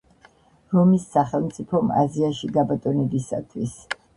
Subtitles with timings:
[0.75, 3.79] რომის სახელმწიფომ აზიაში გაბატონებისათვის.